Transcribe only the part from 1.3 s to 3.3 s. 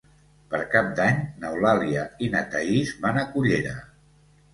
n'Eulàlia i na Thaís van a